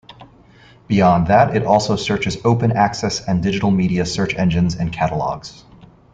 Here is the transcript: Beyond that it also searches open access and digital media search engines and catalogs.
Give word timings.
Beyond 0.87 1.27
that 1.27 1.55
it 1.55 1.63
also 1.63 1.95
searches 1.95 2.39
open 2.43 2.71
access 2.71 3.21
and 3.27 3.43
digital 3.43 3.69
media 3.69 4.03
search 4.07 4.33
engines 4.35 4.73
and 4.73 4.91
catalogs. 4.91 5.63